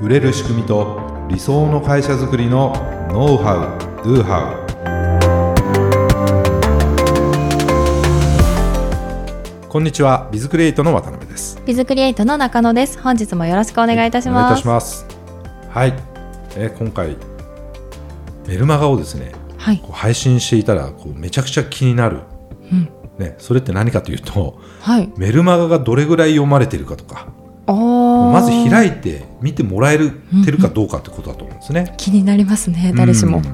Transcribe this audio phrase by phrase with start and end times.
[0.00, 2.72] 売れる仕組みと理想の会社づくりの
[3.12, 4.54] ノウハウ・ドゥハ
[9.62, 11.60] ウこんにちはビズクリエイトの渡辺です。
[11.66, 12.98] ビズクリエイトの中野です。
[12.98, 15.06] 本日もよろしくお願いいたしお願いいますたします。
[15.68, 15.92] はい、
[16.56, 17.18] えー今回
[18.48, 19.78] メルマガをですねはい。
[19.80, 22.20] こう配信していたらこうめちゃくちゃ気になる、
[22.72, 22.88] うん。
[23.18, 25.12] ね、それって何かというとはい。
[25.18, 27.28] メルマガがどれぐらい読まれてるかとか
[27.74, 30.12] まず開いて見てもらえる
[30.44, 31.94] てるかどうかってことだと思うんですね。
[31.96, 33.38] 気になりますね誰しも。
[33.38, 33.44] うん。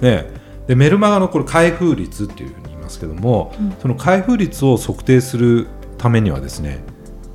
[0.00, 0.26] ね、
[0.66, 3.74] でメルマガのこれ開封率っていうふうに言いますけども、うん。
[3.80, 6.82] その開封率を測定するためにはですね、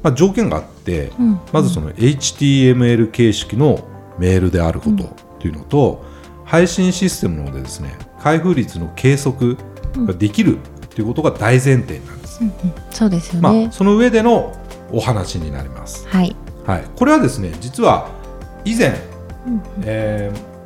[0.03, 1.39] まあ、条件があって、うん。
[1.51, 3.87] まずその HTML 形式の
[4.19, 5.07] メールであることっ
[5.39, 6.03] ていうのと、
[6.45, 9.57] 配信システムのでですね開封率の計測
[10.05, 12.39] ができるっていうことが大前提なんです。
[12.41, 12.53] うんうん。
[12.89, 14.53] そうですよまねあ、その上での
[14.91, 16.07] お話になります。
[16.07, 16.35] はい。
[16.65, 18.09] はい、これはですね実は
[18.65, 20.57] 以前、うんえー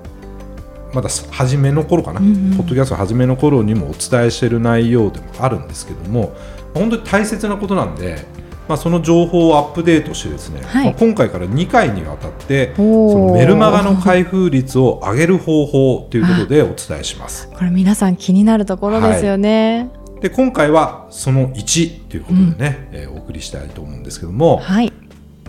[0.93, 6.35] まだ初めの頃かな、うんうんポッドキャスト初めの頃にもお伝えしている内容でもあるんですけども
[6.73, 8.25] 本当に大切なことなんで、
[8.67, 10.85] まあ、その情報をアップデートしてですね、はい。
[10.85, 17.49] まあ今回から2回にわたってそのメルマガの開封率を上げる方法ということでお伝えします。
[17.49, 19.89] これ皆さん気になるところですよね
[20.21, 24.93] で今回はその1ということでね、えーお送りしたいと思うんですけども、はい。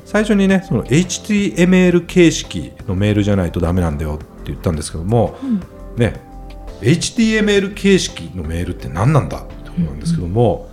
[0.04, 5.60] 最初にねその HTML 形式のメールじゃないとダメなんだよって言ったんですけども、うん。
[5.96, 6.20] ね
[6.80, 10.70] HTML 形式のメールって何なんだってことなんですけども、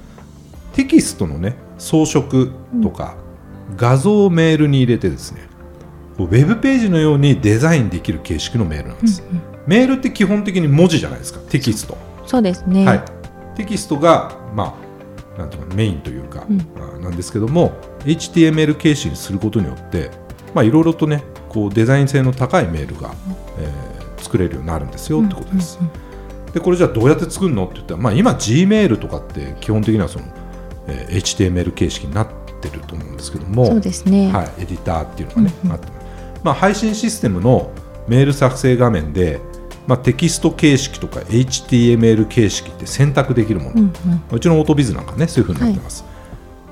[0.73, 2.47] テキストのね装飾
[2.81, 3.15] とか、
[3.75, 5.47] 画像をメールに入れてですね
[6.17, 9.43] ウェブページのようにデザインできる形式のメールなんです、うんうん。
[9.67, 12.85] メールって基本的に文字じゃないですかテキスト、そうですね。
[12.85, 13.03] はい、
[13.59, 14.75] テキストが、ま
[15.35, 16.59] あ、なんていうかメインというか、うん。
[16.77, 17.73] あなんですけども
[18.05, 20.11] HTML 形式にすることによって
[20.53, 23.13] まあいろいろとねこうデザイン性の高いメールが、
[23.57, 25.79] えー作れるようになるんですよってことです。
[26.53, 30.25] でこれじゃあどうやって作るのって言ったら、まあ、今 Gmail とかって基本的にはその、
[30.87, 32.27] えー HTML 形式になっ
[32.61, 34.29] てると思うんですけどもそうですね。
[34.31, 35.75] はい、エディターっていうのがね、うんうん。
[35.75, 35.87] あって
[36.43, 37.71] まあ、配信システムの
[38.07, 39.39] メール作成画面で、
[39.89, 43.91] まあ、テキスト形式とか HTML 形式って選択できるもの、うんうん。
[44.31, 46.05] うちのオートビズなんかねそういうふうになってます、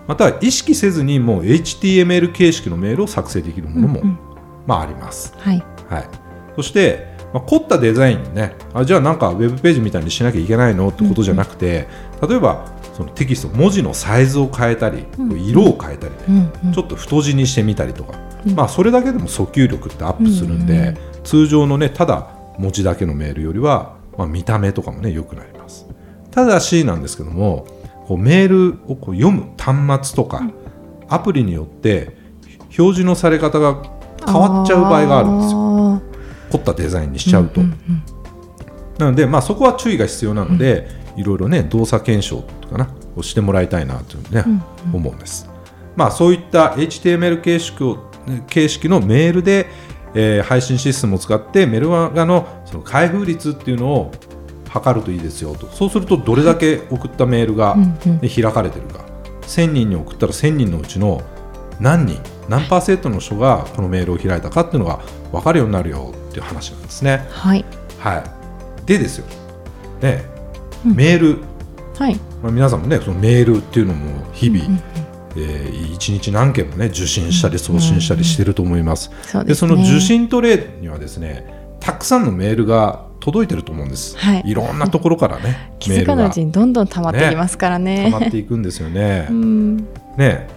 [0.07, 4.19] または意識せずにもう HTML 形式のメールを作成できるものも、うんうん。
[4.67, 5.63] まあ、あります、はい。
[5.89, 6.09] はい、
[6.55, 11.87] そして、まあ、凝ったデザインねあじゃあなんかウェブページみたいにしなきゃいけないのってことじゃなくて、
[12.21, 15.41] 例えばそのテキスト文字のサイズを変えたり、うん。
[15.41, 16.71] 色を変えたりね、うんうん。
[16.71, 18.53] ちょっと太字にしてみたりとか、うん。
[18.53, 20.97] まあ、それだけでも訴求力ってアップするんで、うんうん。
[21.23, 25.87] 通常のねただ文字だけのメールよりは、まあ、見た目とかもね良くなります。
[26.31, 27.67] ただしなんですけども
[28.07, 30.41] こうメールをこう読む端末とか、
[31.09, 32.15] アプリによって
[32.77, 33.83] 表示のされ方が
[34.25, 35.59] 変わっちゃう場合があるんですよ。
[35.59, 36.01] よ
[36.51, 38.03] 凝ったデザインにしちゃうと、んん
[38.97, 44.61] なので、まあ、そこは注意が必要なので、いろいろね動作検証とかなをしてもらいたいなというふうにね、うん
[44.95, 45.49] 思うんです。
[45.95, 48.11] まあ、そういった HTML 形式を
[48.47, 49.67] 形式のメールで、
[50.19, 54.11] えー配信システムを使ってメルマガのその開封率っていうのを
[54.67, 55.67] 測るといいですよと。
[55.67, 57.77] そうするとどれだけ送ったメールが、
[58.21, 59.05] 開かれてるか。
[59.43, 61.21] 1000人に送ったら1000人のうちの
[61.79, 62.19] 何人
[62.49, 64.99] 何パーセントの人がこのメールを開いたかっていうのが
[65.31, 67.25] 分かるようになるよっていう話なんですね。
[67.29, 67.63] はい。
[67.99, 68.23] はい、
[68.85, 69.25] でですよ、
[70.01, 70.25] ね。
[70.85, 70.95] うん。
[70.95, 71.37] メール、
[71.97, 72.15] はい。
[72.41, 75.06] まあ、皆さんもねそのメールっていうのも日々、うんうん
[75.37, 79.11] えー一日何件もね受信したり送信したりしてると思います。
[79.23, 84.17] そうでその受信トレイにはですねたくさんのメールが届いてると思うんです。
[84.17, 84.53] はい。
[84.53, 89.27] ろんなところからね 気づかないうちにどんどん溜まってきますからね溜まっていくんですよね。
[89.31, 89.77] うん。
[90.17, 90.47] ね。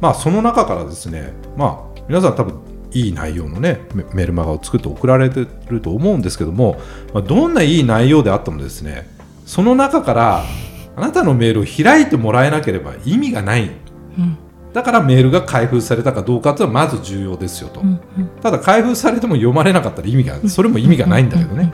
[0.00, 2.54] まあその中からですねまあ皆さん多分
[2.92, 6.80] いい内容のねメメルマガを作って送られてると思うんですけども、
[7.14, 9.08] まあ、どんないい内容であってもですね
[9.46, 10.44] その中から
[10.96, 13.64] あなたのメールを開いてもらえなければ意味がない。
[13.64, 13.89] うん
[14.72, 18.28] だからメールが開封されたかどうかっていうのはまず重要ですよと、うんうん。
[18.40, 21.72] ただ開封されても読まれなかったら意味がそれも意味がないんだけどね。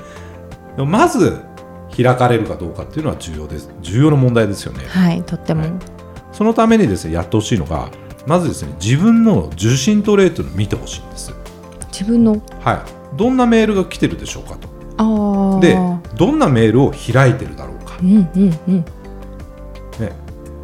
[0.76, 1.38] でもまず
[1.94, 3.70] 開かれるかどうかっていうのは重要です。
[3.82, 4.84] 重要な問題ですよね。
[4.86, 5.72] はいとっても、はい。
[6.32, 7.90] そのためにですねやってほしいのが
[8.26, 11.32] まずですね自分の受信トレートを見てほしいんです。
[11.92, 12.42] 自分の？
[12.60, 13.16] はい。
[13.16, 14.74] どんなメールが来てるでしょうかと。
[15.60, 15.76] で
[16.16, 18.78] どんなメールを開いてるだろうか、うんうんうん。
[18.78, 18.84] ね、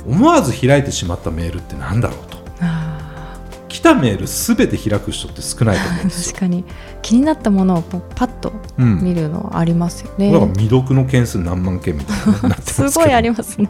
[0.06, 2.38] 思わず開いてしまったメールってなんだろうと。
[2.60, 3.36] あ
[3.68, 6.34] 来たメールすべて開く人って少ないと思うんですよ。
[6.34, 6.64] 確かに。
[7.00, 13.68] 気になったものをパッとうん、見るのはありますよね、だから未読の件数何万件みたいになってます すごいありますね。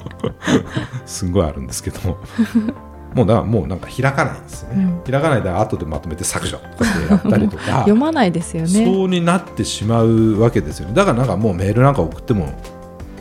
[1.06, 2.18] すごいあるんですけども。
[3.20, 5.12] うだからもうなんか開かないんですよね、うん。
[5.12, 7.64] 開かないで後でまとめて削除とかやったりとか。
[7.80, 8.68] 読まないですよね。
[8.68, 10.94] そうになってしまうわけですよね。
[10.94, 12.52] だからなんかもうメールなんか送っても見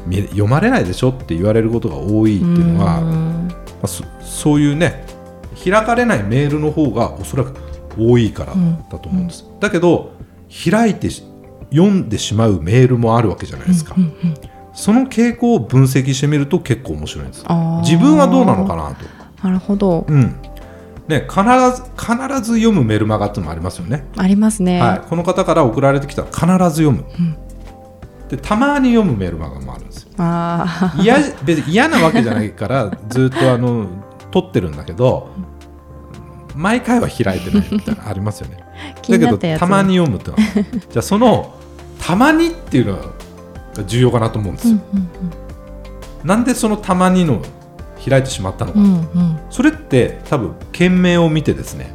[0.10, 3.52] 読まれないでしょって言われることが多いっていうのは、まん。
[3.84, 5.06] あ、そそういうね
[5.64, 7.54] 開かれないメールの方がおそらく
[7.98, 8.54] 多いから
[8.90, 10.12] だと思うんです、だけど
[10.72, 11.24] 開いてし
[11.72, 14.34] 読んでしまうメールもあるわけじゃないですか、うんうん
[14.74, 17.46] その傾向を分析してみると結構面白いんです。
[17.82, 19.06] 自分はどうなのかなと。
[19.44, 20.06] なるほど。
[20.08, 20.36] うん。
[21.08, 21.44] ね、必
[21.76, 24.80] ず必ず読むメルマガっていうのもありますよね、ありますね。
[24.80, 27.38] はい、この方から送られてきたら必ず読む、うん
[28.32, 30.12] でたまに読むメルマガもあるんですよ。
[30.18, 33.88] あ嫌別に嫌なわけじゃないから ずっとあの
[34.32, 35.32] 取ってるんだけど
[36.56, 38.64] 毎回は開いてないみたいなのありますよね。
[39.10, 40.44] だけどたまに読むってのは。
[40.90, 41.56] じゃあその
[42.00, 43.02] たまにっていうのが
[43.86, 45.10] 重要かなと思うんですよ、うんうん
[46.24, 47.42] なんでそのたまにの
[48.08, 48.92] 開いてしまったのか、うんうん。
[48.92, 51.92] うんそれって多分件名を見てですね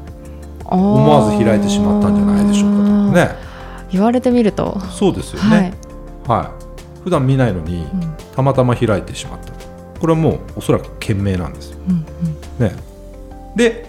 [0.64, 2.76] 思わず開いてしまったんじゃないでしょうか。
[2.76, 3.46] とね。
[3.92, 5.62] 言われてみると、そうですよはい。
[5.62, 5.74] ね、
[6.26, 6.52] は
[7.00, 7.02] い。
[7.04, 8.16] 普段見ないのにうん。
[8.34, 9.56] たまたま開いてしまった。
[9.98, 12.04] これはもうおそらく件名なんですよ、うん
[12.58, 12.74] ね、
[13.54, 13.86] で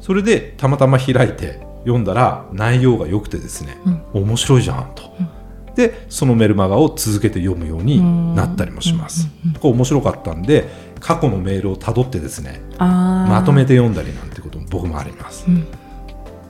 [0.00, 3.76] それでたまたま開いて読んだら内容が良くてですね、
[4.14, 5.02] 面白いじゃんと、
[5.74, 9.28] でそのメルマガを続けて読むようになったりもします、
[9.60, 10.66] これ面白かったんで
[11.00, 15.66] 過去のメールをたどってですねまとめて読んだりなんてことも僕もあります、うん。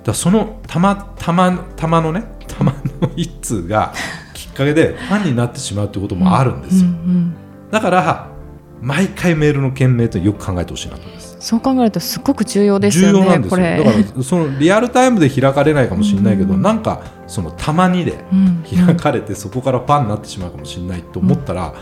[0.05, 3.99] だそのたまたまたまのねたまの一通がき
[4.55, 7.35] っかけでファンになってしまうってこともあるんですよ、うんうん。
[7.71, 8.31] だから
[8.81, 11.37] 毎回メールの件名ってよく考えてほしいなと思います。
[11.41, 13.19] そう考えるとすごく重要ですよね。
[13.19, 13.61] 重要なんです。
[13.61, 13.85] よ。
[13.85, 16.63] だからそのリアルタイムで開かれないかもしれないけど、うん。
[16.63, 18.65] なんかそのたまにでうん。
[18.65, 21.75] 開かれてそこからファンになってしまうかもしれないと思ったら、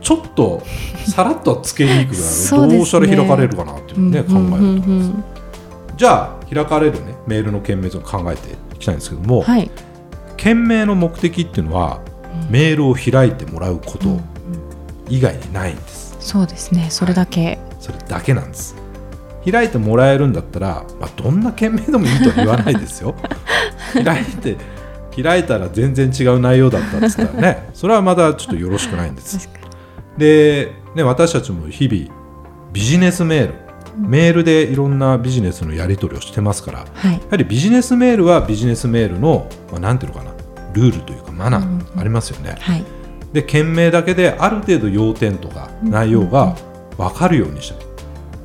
[0.00, 0.62] ちょっと
[1.06, 2.76] さらっとはつけにくくなる、ね。
[2.76, 4.50] どうしたら開かれるかなっていうね、うんうんうんうん。
[4.50, 5.38] 考えると思います。
[5.96, 9.70] じゃあ開かれるねメールの件名を考えていきたいんですけども、はい。
[10.38, 12.00] 件名の目的っていうのは、
[12.48, 14.18] メールを開いてもらうこと
[15.10, 16.86] 以外にないんです、そうですね。
[16.88, 17.58] それだけ。
[17.78, 18.76] それだけなんです。
[19.50, 23.14] 開いてもらえるんだったら、まあ、どんな件名でもいいとは言わないですよ。
[24.04, 24.56] 開いて
[25.22, 27.68] 開いたら全然違う内容だったっつったらね。
[27.74, 29.48] それはまだちょっとよろしくないんです。
[30.16, 32.14] で、ね、私たちも日々
[32.72, 33.54] ビジネスメール
[33.98, 37.20] メールでいろんなビジネスのやり取りをしてますからやはい。
[37.30, 40.32] はりビジネスメールはビジネスメールの、まあ、なんていうのかな
[40.72, 42.84] ルールというかマナーありますよね、はい。
[43.32, 46.56] で件名だけである程度要点とか内容が
[46.96, 47.88] 分かるようにしたい。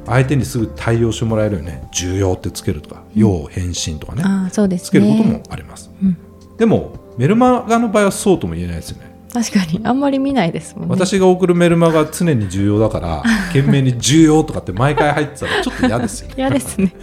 [0.06, 4.88] 相手にすぐ対応してもらえるようにね重要ってつけるとか要返信とかねああ、そうですね。
[4.88, 6.18] つけることもあります、うん。
[6.58, 9.82] でもメルマガの場合はそうとも言えないですよね確かに。
[9.84, 10.92] あんまり見ないですもんね。
[10.92, 16.28] 私が送るメルマガが常に重要だから 件名に重要とかって毎回入ってたらちょっと嫌ですよ。
[16.30, 16.94] ね 嫌ですね。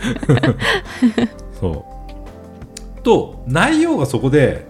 [1.60, 1.84] そ
[2.98, 3.02] う。
[3.02, 4.66] と内容がそこで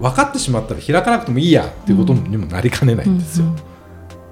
[0.00, 3.56] 分かってしまったら開かなくてもいいやっていうことにもなりかねないんですよ、うんうん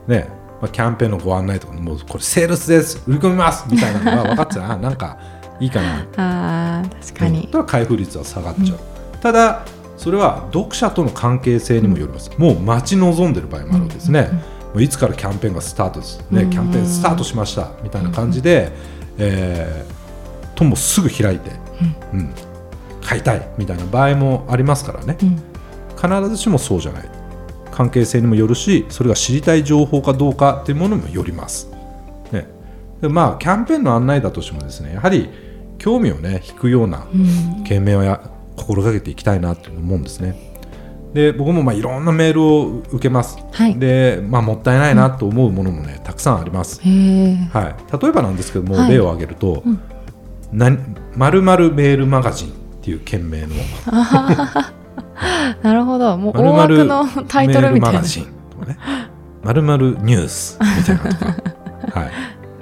[0.09, 0.29] ね。
[0.61, 5.19] まあ、キャンペーンのご案内とかもうこれセールスです売り込みますみたいなのが分かってたらあなんか
[5.61, 6.01] いいかな。
[6.17, 7.45] ああ、確かに。
[7.45, 7.51] うん。
[7.51, 7.51] だ。
[7.53, 8.79] から開封率は下がっちゃう、
[9.21, 9.65] ただ
[9.97, 14.31] それは読者との関係性にもよります、もう待ち望んでる場合もあるわけですね、
[14.75, 16.43] もういつからキャンペーンがスタートです、ね。
[16.43, 18.73] うんキャンペーンスタートしましたみたいな感じで、
[19.19, 21.51] えーともうすぐ開いて、
[22.15, 22.31] うん。
[23.03, 25.37] 買いたいみたいな場合もありますからね、うん。
[25.97, 27.11] 必ずしもそうじゃない。
[27.77, 31.71] 関係性にもよるしそれが知りたい情報かどうかっていうものにもよります、
[32.33, 32.49] ね、
[33.03, 35.29] でまあキャンペーンの案内だとしてもですねやはり
[35.77, 37.65] 興味をね引くようなうん。
[37.65, 38.19] 件名をや
[38.57, 40.55] 心がけていきたいなと思うんですね。
[41.13, 43.79] で僕もまあいろんなメールを受けます、はい。
[43.79, 46.81] で、まあ、もったいないなと思うものもねたくさんあります。
[46.81, 48.91] はい、例えばなんですけども、はい。
[48.91, 49.81] 例を挙げるとうん
[50.53, 50.71] 「な
[51.17, 53.49] まるメールマガジン」っていう件名の
[55.63, 56.17] なるほど。
[56.19, 58.03] もう〇大〇枠のタイトルみたいな。
[59.43, 61.27] まるまるニュースみたいなのとか、
[62.01, 62.11] はい、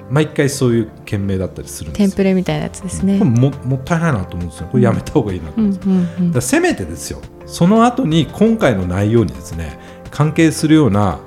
[0.09, 2.07] 毎回そういう件名だったりするんですよ。
[2.09, 3.17] テンプレみたいなやつですね。
[3.17, 4.67] ももったいないなと思うんですよ。
[4.71, 5.87] これやめた方がいいなとうん思うんです。
[5.87, 9.79] うんうんせめてですよ、その後に今回の内容にですね、
[10.11, 11.19] 関係するような、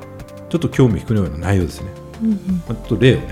[0.49, 1.89] ちょっと興味引くような内容ですね。
[2.23, 3.27] うんうんちょっと例をね、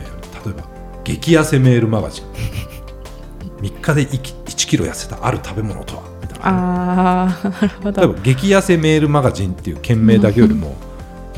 [0.45, 0.65] 例えば、
[1.05, 2.25] 激痩せメールマガジン。
[3.63, 8.01] 3日で1キロ痩せたある食べ物とはみたいなね、ああ、なるほど。
[8.03, 10.77] 例えば激痩せメールマガジンっていう件名だけよりも、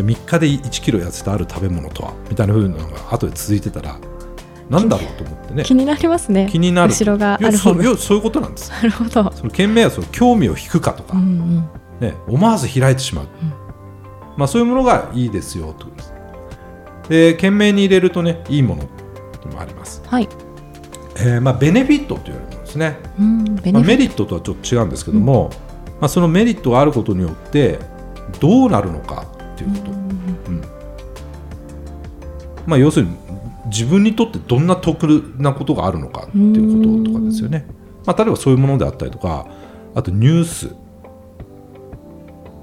[0.03, 3.99] 3日で1キロ痩せたある食べ物とはみたいな風なのが後で続いてたら
[4.69, 5.63] なんだろうと思ってね。
[5.65, 6.47] 気になりますね。
[6.51, 6.93] 気になる。
[6.93, 7.53] 後ろがある方。
[7.53, 7.59] が。
[7.59, 9.33] そういういうことなんですなるほど。
[9.33, 11.69] その件名はその興味を引くかとか、うんうん。
[12.01, 13.29] ね、思わず開いてしまう、
[14.37, 16.15] まあ、そういうものがいいですよとです。
[17.09, 18.83] で件名に入れるとねいいもの
[19.51, 20.03] もあります。
[20.07, 20.29] はい。
[21.17, 25.51] えーまあ、ベネフィットと言われるものですね、うんベまあ、メリットとはちょっと違うんですけども、
[26.01, 27.81] まあ、そのメリットがあることによって
[28.39, 29.27] どうなるのか
[29.65, 29.95] っていうこと、う
[30.53, 30.63] ん。
[32.67, 33.17] まあ、要するに
[33.67, 35.05] 自分にとってどんな得
[35.39, 37.67] なことがあるのかっていうこととかですよね、
[38.07, 39.47] まあ、例えばそういうものであったりとか
[39.95, 40.75] あとニュース。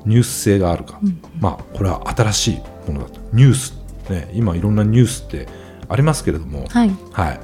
[0.05, 0.99] ニュース性があるか、
[1.39, 3.19] まあこれは新しいものだと。
[3.33, 3.73] ニュース、
[4.07, 5.47] ね、今いろんなニュースって
[5.89, 6.91] ありますけれども、はい。
[7.11, 7.39] はい。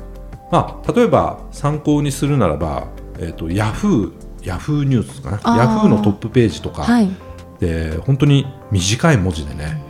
[0.52, 2.86] まあ、例えば参考にするならば、
[3.18, 5.58] えー、とヤフーヤフーニュースかな。
[5.58, 7.10] ヤフーのトップページとか、はい
[7.62, 9.82] で本当に短い文字でね、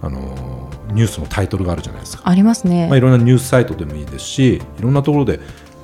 [0.00, 0.64] あのー
[0.94, 5.40] ニュースのタイトルがあるじゃないですか、ありますね、まあ、いろんなニュースサイトでもいいですしいろんなところで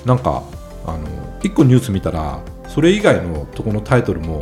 [0.07, 0.43] なんか
[0.87, 1.07] あの
[1.41, 4.41] 1個ニュース見たらそれ以外のところのタイトルも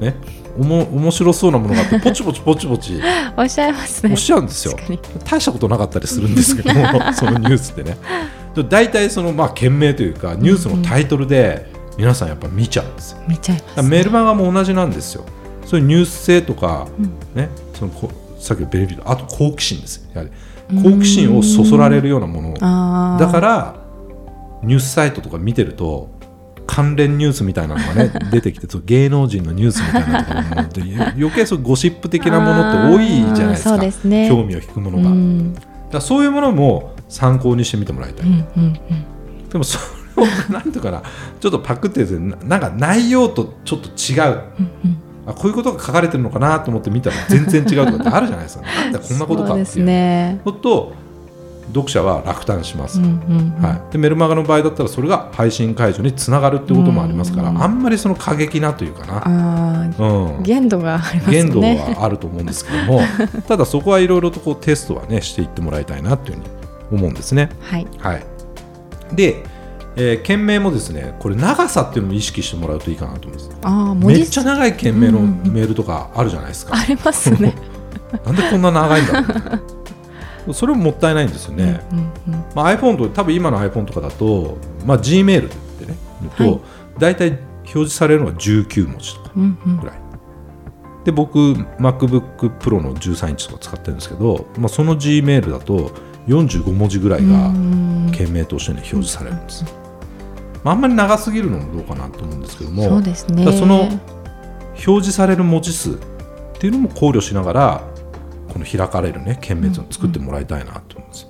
[0.00, 0.14] ね
[0.58, 3.00] おも面白そうなものがあって ポチポチポチポチ
[3.36, 4.12] おっしゃいますね。
[4.12, 4.76] 押しちゃうんですよ。
[5.24, 7.96] 大したことなかったりするんですけども そのニュースってね。
[8.54, 13.18] で大体そのまあ件名というかニュースのタイトルで皆さんやっぱ見ちゃうんですよ。
[13.28, 15.24] 見ちゃいます、メルマガも同じなんですよ
[15.68, 17.04] そういうニュース性とか、うん。
[17.34, 20.10] ねそのこさっきのベネフィットあと好奇心ですよ。
[20.14, 20.28] やは
[20.70, 22.54] り好奇心をそそられるようなもの。
[23.18, 23.76] だから
[24.62, 26.08] ニュースサイトとか見てると
[26.66, 30.82] 関連ニュースみたいなのがね 出てきて芸能人のニュースみたいなところもで
[31.16, 34.08] 余計そうゴシップ的なものって多いじゃないですか。
[34.08, 34.28] ね。
[34.28, 38.72] 興味を引くものうが、だんからそういうものも参考にしてみてもらいたい、うんうん。
[39.50, 39.78] でもそ
[40.16, 41.02] れをなんていうかな
[41.40, 44.40] ちょっとパクってですねななんか内容とちょっと違う。
[44.60, 48.64] うんうんあこういうことが書かれてるのかなと思って見たら全然違うとかってあるじゃないですか。
[48.84, 49.84] なんでこんなことかっていう。
[49.84, 50.40] ね。
[50.44, 50.92] のと
[51.68, 53.62] 読者は落胆します、うんうんうん。
[53.62, 57.62] はい、でメルマガの場合だったらそれが配信解除につながるってこともありますから、うん。
[57.62, 63.00] あんまりその過激なというかな、うん、限度があります限度はあると思うんですけども
[63.46, 66.46] ただそこはいろいろとこうテストはねしていってもらいたいなというふうに
[66.90, 67.50] 思うんですね。
[67.60, 67.86] はい。
[67.98, 68.22] はい、
[69.12, 69.44] で、
[69.98, 74.06] えー件名もですねこれ長さっていうのも意識してもらうといいかなと思います。
[74.06, 76.76] めっちゃ長い件名のうんうんうんメールとかあるじゃないですか。
[76.76, 77.54] ありますね
[78.24, 79.58] なんでこんな長いんだろ
[80.46, 81.80] う それももったいないんですよね。
[81.92, 85.96] うんうんまあ、iPhone と多分今の iPhone とかだと、まあ、Gmail ってね
[86.36, 86.60] と、はい
[86.98, 89.96] 大体表示されるのが19文字とかうんうんぐらい。
[91.04, 91.38] で僕
[91.78, 95.92] MacBook Pro の13インチとか使ってるんですけど、まあ、その Gmail だと
[96.26, 99.72] 45文字ぐらいがうん件名として、ね、表示されるんです、まあ、
[100.70, 103.44] あんまり長すぎるのもどうかなと思うんですけどもそうですね。
[103.52, 103.88] その
[104.72, 105.96] 表示される文字数っ
[106.58, 107.84] ていうのも考慮しながら
[108.52, 111.28] この開かれるね件名を作ってもらいたいなと思うんです、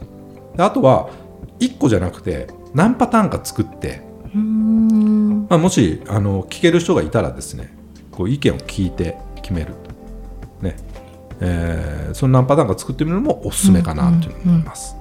[0.56, 1.10] であとは
[1.58, 4.02] 1個じゃなくて何パターンか作って、
[4.34, 7.74] まあ、もしあの聞ける人がいたらですね
[8.10, 9.74] こう意見を聞いて決める、
[10.60, 10.76] ね。
[11.40, 14.96] えーその何パターンか作ってみるのもおすすめかなと思います、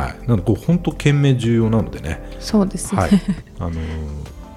[0.00, 2.20] はい、なのでこう本当件名重要なのでね。
[2.38, 3.00] そうですね。
[3.00, 3.10] はい。
[3.58, 3.76] あのー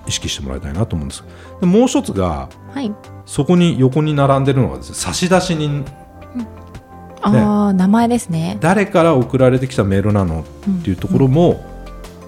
[0.07, 1.23] 意識してもらいたいなと思うんです。
[1.59, 2.91] でもう一つがはい。
[3.27, 5.85] そこに横に並んでるのがですね差出人。
[7.21, 8.57] ああ名前ですね。
[8.59, 10.41] 誰から送られてきたメールなの？
[10.41, 10.43] っ
[10.83, 11.63] ていうところも、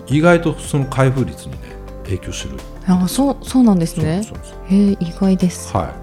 [0.06, 1.58] 意外とその開封率にね
[2.04, 2.60] 影響してる。
[2.86, 4.22] ああそうそうなんですね。
[4.70, 5.76] へえ意外です。
[5.76, 5.96] は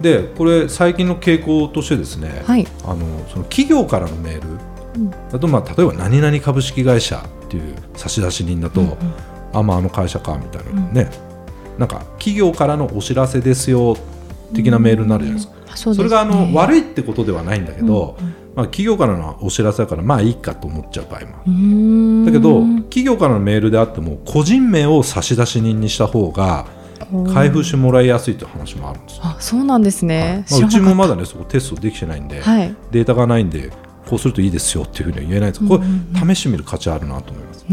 [0.00, 0.02] い。
[0.02, 2.66] でこれ最近の傾向としてですね、はい。
[2.84, 4.58] あのその企業からのメールうん
[5.30, 8.96] だと、まあ、例えば何々株式会社っていう差出人だと、うんうん。
[9.52, 11.10] あまああの会社かみたいなね、
[11.78, 13.96] なんか企業からのお知らせですよ
[14.54, 16.08] 的なメールになるじゃないですか、あそうですね。
[16.08, 18.34] それがあの悪いってことではないんだけど、うんうん。
[18.54, 26.66] まあ、企業からのお知らせだからまあいいかと思っちゃう場合もだけど企業からのメールであっても個人名を差出人にした方が
[27.32, 30.14] 開封してもらいやすいという話もあるんですよ、あそうなんですはい。
[30.14, 32.76] ね、まあ、うちもまだだねそこテストできてないんで、はい。
[32.90, 33.70] データがないんで
[34.08, 37.64] こうするといいですよっていうふうには言えないんですこれ試してみる価値あるなと思います、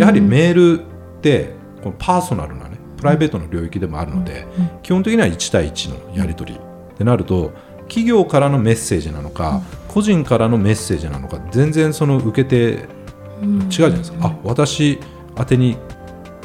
[0.00, 7.52] やはりメールってこのパーソナルなねプライベートの領域でもあるので、うん基本的には1対1のやり取りってなると
[7.88, 15.00] 企業からのメッセージなのか、個人からのメッセージなのか全然その受け手違うじゃないですか、あ私
[15.36, 15.76] 宛てに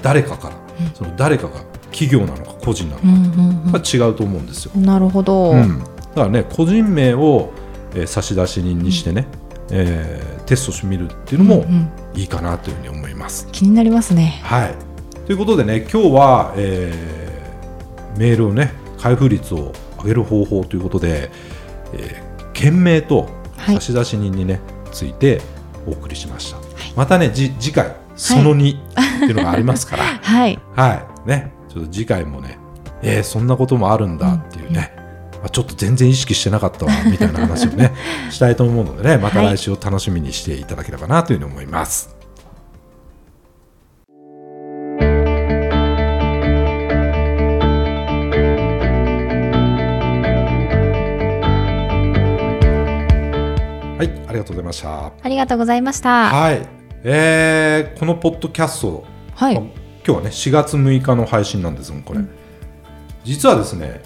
[0.01, 0.56] 誰かから、
[0.96, 5.80] その誰かが企業なのか個人なのか、うんうんが違うと思うんですよ、うんなるほど、うん。
[5.80, 7.53] だからね個人名を、
[7.95, 9.27] えー差出人にしてね、
[9.71, 11.91] えーテストしてみるっていうのもうんうん。
[12.19, 13.48] いいかなというふうに思います。
[13.51, 14.41] 気になりますね。
[14.43, 14.75] はい、
[15.25, 21.31] ということでね今日は、えーメールをね開封率を上げる方法ということで、
[21.93, 23.75] えー件名とはい。
[23.81, 24.60] 差出人にね、
[24.91, 25.41] ついて
[25.88, 26.57] お送りしました、
[26.95, 28.81] またねじ次回その2っ
[29.19, 30.03] ていうのがありますから。
[30.21, 30.60] はい。
[30.75, 31.29] はい。
[31.29, 31.53] ね。
[31.69, 32.57] ちょっと次回もね
[33.01, 35.00] えーそんなこともあるんだっていうね、ま
[35.43, 37.93] あ、ちょっと全然意識してなかったわみたいな話をね
[38.29, 42.15] したいと思うのでねまた来週を楽しみにしていただければなというふうに思います。
[53.98, 55.05] はいはい、ありがとうございました。
[55.07, 56.29] ありがとうございました。
[56.29, 56.62] はい、
[57.03, 59.05] えー、このポッドキャスト、
[59.36, 59.71] はい、今
[60.03, 62.29] 日はね4月6日の配信なんですもんこれ、うん、
[63.24, 64.01] 実はですね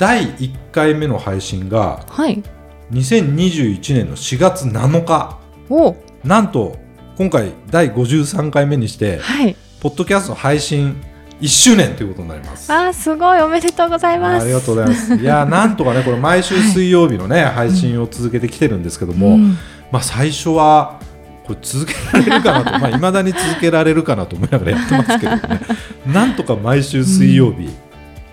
[0.00, 2.42] 第1回目の配信がはい。
[2.90, 5.38] 2021年の4月7日
[5.68, 6.78] おなんと
[7.18, 9.54] 今回第53回目にしてはい。
[9.82, 10.98] ポッドキャスト配信
[11.42, 12.72] 1周年ということになります。
[12.72, 13.42] あー、すごい。
[13.42, 14.44] おめでとうございます。
[14.44, 15.14] ありがとうございます。
[15.22, 19.58] いやなんとかねこれ毎週水曜日のね、配信を続けてきてるんですけども、うん
[19.92, 20.98] まあ最初は
[21.44, 25.60] これ続けられるかなとまあ未だに続けられるかなと思いながらやってますけどね
[26.06, 27.68] なんとか毎週水曜日、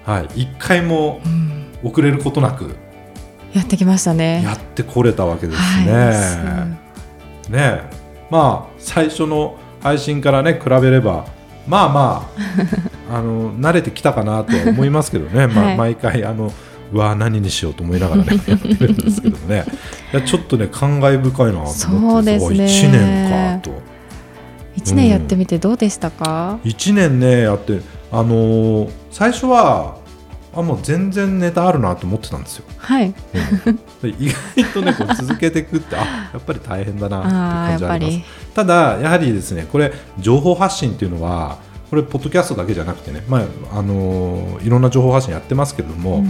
[0.05, 2.75] はい一回もうん遅れることなく。
[3.53, 4.43] やってきましたね。
[4.43, 5.91] やってこれたわけですね。
[5.91, 6.67] は
[7.49, 7.51] い。
[7.51, 7.81] ね
[8.29, 11.25] まあ最初の配信からね比べれば
[11.67, 12.29] まあま
[13.09, 15.77] あ あの慣れてきたかなとは思いますけどね、 まあ、はい。
[15.77, 16.51] 毎回あの
[16.93, 19.65] うわ何にしようと思いながらね やってるんですけどね。
[20.13, 22.65] いやちょっとね感慨深いなと思ってそうですね。
[22.65, 23.71] 1年かと。
[24.75, 27.79] 一年やってみてどうでしたか？1年ねやって
[28.11, 29.97] あのー最初は
[30.57, 32.65] あもう全然ネタあるなと思ってたんですよ。
[32.77, 33.13] はい。
[34.01, 38.23] で意外とねこう 続けていくってあやっぱり大変だなっていう感じありますり。
[38.55, 41.57] ただやはりですねこれ情報発信っていうのは
[41.89, 43.37] これポッドキャストだけじゃなくてね、ま
[43.71, 46.29] ああのーいろんな情報発信やってますけれども、うん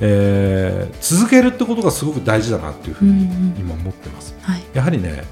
[0.00, 4.34] えー続けるってことがすごく大事だなっていうふうにうんうん今思ってます。
[4.42, 4.62] はい。
[4.72, 5.24] やはりね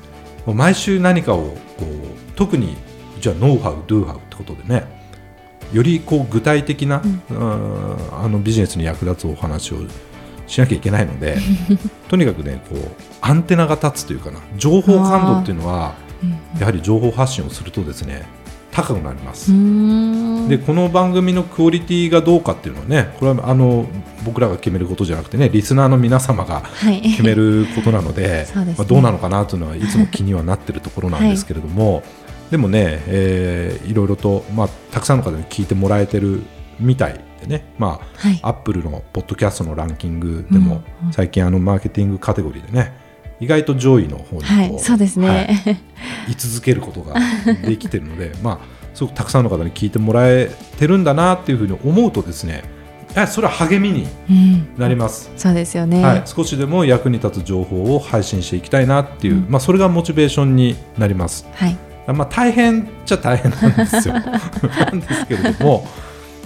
[0.47, 1.39] 毎週何かを
[1.79, 2.77] こう特に
[3.21, 4.96] じゃあノウハウドゥハウってことでね
[5.73, 7.37] よりこう具体的な、うん。
[7.37, 9.77] うんあのビジネスに役立つお話を
[10.47, 11.37] しなきゃいけないので
[12.09, 12.89] とにかくねこう
[13.21, 18.27] アンテナが立つというかな情報感度っていうのはうんやはり情報発信をするとですね
[18.73, 19.51] 高くなります。
[20.49, 23.87] でこの番組のクオリティがどうかっていうのはねこれはあの
[24.25, 27.01] 僕らが決めることじゃなくてねリスナーの皆様がはい。
[27.01, 28.75] 決めることなので ですね。
[28.77, 32.03] まあ、どうなのかなというのはいつも気にはなってるところなんですけれども、
[32.51, 36.43] でもね、えーいろいろと、まあ、たくさんの方に聞いてもらえてる
[36.79, 42.93] みたいでね、まはいあ、アップルのポッドキャストのランキングでも、うんうん最近あのマーケティングカテゴリーでね
[43.39, 44.79] 意外と上位の方にこう、はい。
[44.79, 45.83] そうですはいね。
[46.29, 47.15] 居続けることが
[47.63, 48.59] できてるので、 まあ、
[48.95, 52.65] すごくたくさんの方に聞いてもらえてるんだなっていうふうに思うとですね
[53.29, 54.69] それは励みにうん。
[54.77, 55.31] なります。
[55.37, 56.03] そうですよね。
[56.03, 61.47] はい、少しでも役に立つ情報を配信していきたいなっていう、うんまあ、それがモチベーションになります。
[61.55, 61.77] はい。
[62.13, 64.15] まあ、大変っちゃ大変なんですよ。
[64.21, 64.21] な
[64.93, 65.87] んですけれども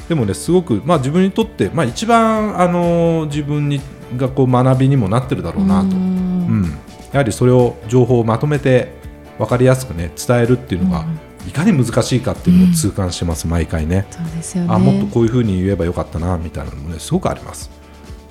[0.08, 3.80] でもねすごく、まあ、自分にとって、まあ、一番、あの自分に
[4.16, 6.78] がこう学びにもなってるだろうなと、ううんん
[7.12, 8.92] やはりそれを情報をまとめて
[9.38, 14.06] 分かりやすくね伝えるっていうのが、うんいかに難しいかっていうのを痛感してます、毎回ね。
[14.10, 14.74] そうですよね。
[14.74, 17.70] あもっとこういうふうに言えばよかったなみたいなのもねすごくあります。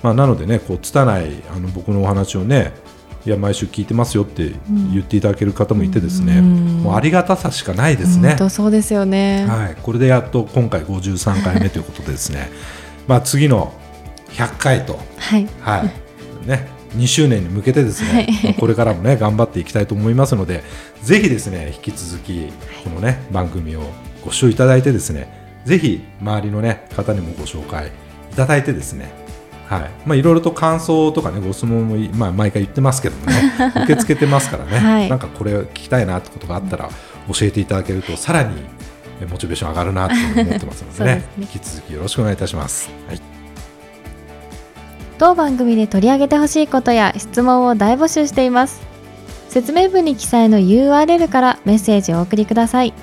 [0.03, 2.71] まあ、なのでねこう拙いあの僕のお話をね
[3.25, 4.53] いや毎週聞いてますよって
[4.93, 6.83] 言っていただける方もいてですね、うん。
[6.83, 8.37] もうありがたさしかないですね。
[8.49, 9.45] そうですよね。
[9.45, 12.49] はい、これでやっと今回53回目ということでですね。
[13.07, 13.73] まあ次の
[14.31, 15.47] 100回と、はい。
[15.59, 15.83] は
[16.45, 16.47] い。
[16.47, 18.27] ね、2周年に向けてですね、はい。
[18.45, 20.63] まあこれからもね頑張っていきたいと思いますので
[21.03, 22.47] ぜひですね引き続き
[22.83, 23.81] このね番組を
[24.23, 27.91] ご視聴いただいてですねぜひ周りのね方にもご紹介
[28.31, 29.18] いただいてですね
[29.69, 29.91] はい。
[30.05, 33.53] まあ、いろいろと感想とかねご質問もい、まあ、毎回言ってますけどもね
[33.83, 35.09] 受け付けてますからね、はい。
[35.09, 36.89] なんかこれ聞きたいなってことがあったら
[37.31, 38.55] 教えていただけるとさらに
[39.21, 41.15] えモチベーション上がるなっていうふうに思ってますのでね。
[41.15, 41.23] ね。
[41.39, 42.89] 引き続きよろしくお願いいたします。
[43.07, 43.21] はい。
[45.17, 48.81] 当番組で取り上げてほしいことや質問を大募集しています。
[49.49, 52.93] 説明文に記載の URL からメッセージをお送りください。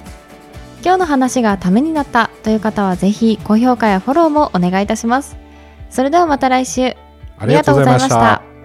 [0.87, 5.46] 今日の話がためになったという方はぜひ高評価やフォローもお願いいたします
[5.90, 6.94] それではまた来週
[7.38, 8.56] ありがとうございました。